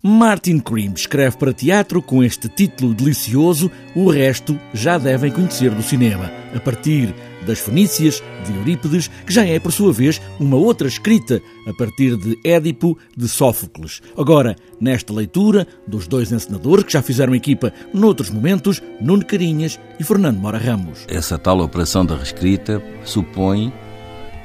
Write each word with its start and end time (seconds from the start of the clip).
Martin 0.00 0.60
Cream 0.60 0.92
escreve 0.94 1.36
para 1.36 1.52
teatro 1.52 2.00
com 2.00 2.22
este 2.22 2.48
título 2.48 2.94
delicioso, 2.94 3.68
o 3.96 4.08
resto 4.08 4.56
já 4.72 4.96
devem 4.96 5.32
conhecer 5.32 5.74
do 5.74 5.82
cinema, 5.82 6.30
a 6.54 6.60
partir 6.60 7.12
das 7.44 7.58
Fenícias, 7.58 8.22
de 8.46 8.54
Eurípides, 8.54 9.08
que 9.26 9.32
já 9.32 9.44
é, 9.44 9.58
por 9.58 9.72
sua 9.72 9.92
vez, 9.92 10.22
uma 10.38 10.56
outra 10.56 10.86
escrita, 10.86 11.42
a 11.66 11.74
partir 11.74 12.16
de 12.16 12.38
Édipo, 12.44 12.96
de 13.16 13.26
Sófocles. 13.26 14.00
Agora, 14.16 14.54
nesta 14.80 15.12
leitura, 15.12 15.66
dos 15.84 16.06
dois 16.06 16.30
encenadores 16.30 16.84
que 16.84 16.92
já 16.92 17.02
fizeram 17.02 17.34
equipa 17.34 17.72
noutros 17.92 18.30
momentos, 18.30 18.80
Nuno 19.00 19.26
Carinhas 19.26 19.80
e 19.98 20.04
Fernando 20.04 20.38
Mora 20.38 20.58
Ramos. 20.58 21.06
Essa 21.08 21.36
tal 21.36 21.58
operação 21.58 22.06
da 22.06 22.14
reescrita 22.14 22.80
supõe 23.04 23.72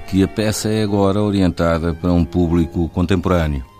que 0.09 0.23
a 0.23 0.27
peça 0.27 0.70
é 0.70 0.81
agora 0.81 1.21
orientada 1.21 1.93
para 1.93 2.11
um 2.11 2.25
público 2.25 2.89
contemporâneo 2.89 3.72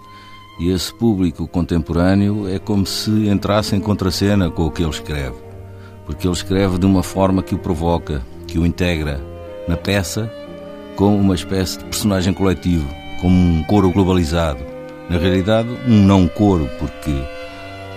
e 0.60 0.70
esse 0.70 0.94
público 0.94 1.48
contemporâneo 1.48 2.48
é 2.48 2.60
como 2.60 2.86
se 2.86 3.28
entrasse 3.28 3.76
em 3.76 3.80
contracena 3.80 4.50
com 4.50 4.66
o 4.66 4.72
que 4.72 4.84
ele 4.84 4.92
escreve, 4.92 5.36
porque 6.06 6.28
ele 6.28 6.34
escreve 6.34 6.78
de 6.78 6.86
uma 6.86 7.04
forma 7.04 7.42
que 7.42 7.56
o 7.56 7.60
provoca, 7.60 8.22
que 8.48 8.60
o 8.60 8.66
integra 8.66 9.20
na 9.68 9.76
peça 9.76 10.32
como 10.96 11.18
uma 11.18 11.36
espécie 11.36 11.80
de 11.80 11.86
personagem 11.86 12.34
coletivo, 12.34 12.88
como 13.20 13.36
um 13.36 13.64
coro 13.64 13.92
globalizado. 13.92 14.64
Na 15.10 15.18
realidade, 15.18 15.70
um 15.88 16.06
não 16.06 16.28
coro, 16.28 16.70
porque 16.80 17.14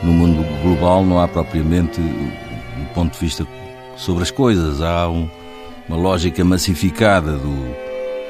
no 0.02 0.13
mundo 0.13 0.45
global 0.63 1.05
não 1.05 1.21
há 1.21 1.29
propriamente 1.29 2.01
um 2.01 2.85
ponto 2.95 3.13
de 3.13 3.19
vista 3.19 3.47
sobre 3.97 4.23
as 4.23 4.30
coisas, 4.30 4.80
há 4.80 5.09
um, 5.09 5.29
uma 5.88 5.97
lógica 5.97 6.45
massificada 6.45 7.33
do, 7.33 7.76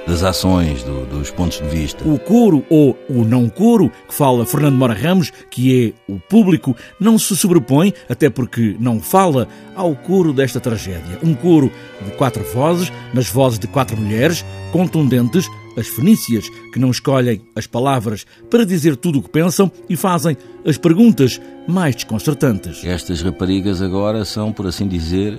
das 0.07 0.23
ações, 0.23 0.83
do, 0.83 1.05
dos 1.07 1.31
pontos 1.31 1.61
de 1.61 1.69
vista. 1.69 2.07
O 2.09 2.19
coro 2.19 2.65
ou 2.71 2.97
o 3.09 3.25
não 3.25 3.49
coro, 3.49 3.91
que 4.09 4.15
fala 4.15 4.47
Fernando 4.47 4.77
Mora 4.77 4.95
Ramos, 4.95 5.33
que 5.51 5.95
é 6.09 6.13
o 6.13 6.19
público, 6.19 6.77
não 7.01 7.19
se 7.19 7.37
sobrepõe, 7.37 7.93
até 8.09 8.31
porque 8.31 8.77
não 8.79 9.01
fala, 9.01 9.49
ao 9.75 9.95
coro 9.97 10.33
desta 10.33 10.61
tragédia. 10.61 11.19
Um 11.23 11.35
coro 11.35 11.73
de 12.05 12.13
quatro 12.13 12.45
vozes, 12.45 12.93
nas 13.13 13.29
vozes 13.29 13.59
de 13.59 13.67
quatro 13.67 13.97
mulheres, 13.97 14.45
contundentes, 14.73 15.49
as 15.77 15.89
fenícias, 15.89 16.49
que 16.73 16.79
não 16.79 16.91
escolhem 16.91 17.43
as 17.55 17.67
palavras 17.67 18.25
para 18.49 18.65
dizer 18.65 18.97
tudo 18.97 19.19
o 19.19 19.23
que 19.23 19.29
pensam 19.29 19.71
e 19.89 19.97
fazem 19.97 20.37
as 20.65 20.79
perguntas 20.79 21.41
mais 21.67 21.95
desconcertantes. 21.95 22.85
Estas 22.85 23.21
raparigas 23.23 23.83
agora 23.83 24.25
são, 24.25 24.53
por 24.53 24.67
assim 24.67 24.89
dizer, 24.89 25.39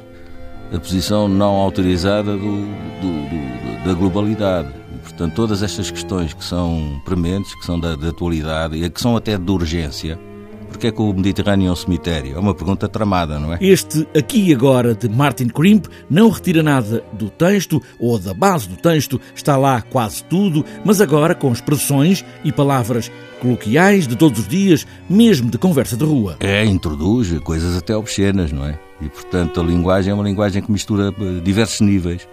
a 0.74 0.80
posição 0.80 1.28
não 1.28 1.56
autorizada 1.56 2.34
do, 2.34 2.40
do, 2.40 3.30
do, 3.30 3.86
da 3.86 3.94
globalidade. 3.94 4.70
E, 4.94 4.98
portanto, 5.00 5.34
todas 5.34 5.64
estas 5.64 5.90
questões 5.90 6.34
que 6.34 6.44
são 6.44 7.02
prementes, 7.06 7.54
que 7.56 7.66
são 7.66 7.80
da, 7.80 7.96
da 7.96 8.10
atualidade 8.10 8.76
e 8.76 8.90
que 8.90 9.00
são 9.00 9.16
até 9.16 9.38
de 9.38 9.52
urgência, 9.52 10.20
porque 10.68 10.88
é 10.88 10.92
que 10.92 11.02
o 11.02 11.14
Mediterrâneo 11.14 11.70
é 11.70 11.72
um 11.72 11.76
cemitério? 11.76 12.36
É 12.36 12.40
uma 12.40 12.54
pergunta 12.54 12.88
tramada, 12.88 13.40
não 13.40 13.54
é? 13.54 13.58
Este 13.62 14.08
Aqui 14.16 14.50
e 14.50 14.54
Agora 14.54 14.94
de 14.94 15.10
Martin 15.10 15.48
Crimp 15.48 15.86
não 16.10 16.30
retira 16.30 16.62
nada 16.62 17.04
do 17.14 17.30
texto 17.30 17.82
ou 18.00 18.20
da 18.20 18.34
base 18.34 18.68
do 18.68 18.76
texto, 18.76 19.20
está 19.34 19.58
lá 19.58 19.82
quase 19.82 20.24
tudo, 20.24 20.64
mas 20.86 21.02
agora 21.02 21.34
com 21.34 21.52
expressões 21.52 22.24
e 22.44 22.52
palavras 22.52 23.12
coloquiais 23.40 24.08
de 24.08 24.16
todos 24.16 24.40
os 24.40 24.48
dias, 24.48 24.86
mesmo 25.10 25.50
de 25.50 25.58
conversa 25.58 25.96
de 25.96 26.04
rua. 26.04 26.38
É, 26.40 26.66
introduz 26.66 27.38
coisas 27.40 27.78
até 27.78 27.96
obscenas, 27.96 28.52
não 28.52 28.66
é? 28.66 28.80
E, 29.02 29.10
portanto, 29.10 29.62
a 29.62 29.64
linguagem 29.64 30.12
é 30.12 30.14
uma 30.14 30.24
linguagem 30.24 30.62
que 30.62 30.72
mistura 30.72 31.14
eh, 31.20 31.42
diversos 31.44 31.82
níveis. 31.82 32.28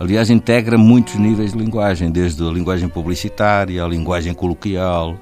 Aliás, 0.00 0.30
integra 0.30 0.76
muitos 0.76 1.14
níveis 1.14 1.52
de 1.52 1.58
linguagem, 1.58 2.10
desde 2.10 2.42
a 2.42 2.50
linguagem 2.50 2.88
publicitária, 2.88 3.84
a 3.84 3.86
linguagem 3.86 4.34
coloquial, 4.34 5.16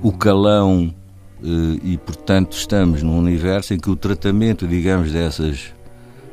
o 0.00 0.12
calão, 0.12 0.94
e, 1.42 1.98
portanto, 1.98 2.52
estamos 2.52 3.02
num 3.02 3.18
universo 3.18 3.74
em 3.74 3.78
que 3.78 3.90
o 3.90 3.96
tratamento, 3.96 4.66
digamos, 4.66 5.12
dessas 5.12 5.72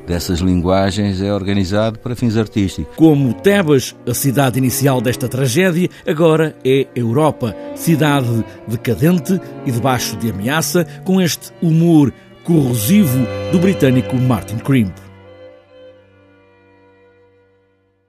dessas 0.07 0.39
linguagens 0.39 1.21
é 1.21 1.31
organizado 1.31 1.99
para 1.99 2.15
fins 2.15 2.35
artísticos. 2.35 2.95
Como 2.95 3.31
Tebas, 3.31 3.95
a 4.07 4.13
cidade 4.13 4.57
inicial 4.57 4.99
desta 4.99 5.27
tragédia, 5.27 5.87
agora 6.07 6.55
é 6.65 6.87
Europa, 6.95 7.55
cidade 7.75 8.43
decadente 8.67 9.39
e 9.67 9.71
debaixo 9.71 10.17
de 10.17 10.31
ameaça, 10.31 10.83
com 11.05 11.21
este 11.21 11.51
humor 11.61 12.11
corrosivo 12.43 13.19
do 13.51 13.59
britânico 13.59 14.15
Martin 14.15 14.57
Crimp. 14.57 15.08